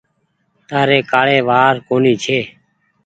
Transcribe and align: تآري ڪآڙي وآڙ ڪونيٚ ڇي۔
تآري 0.67 0.99
ڪآڙي 1.11 1.37
وآڙ 1.49 1.73
ڪونيٚ 1.87 2.19
ڇي۔ 2.23 2.39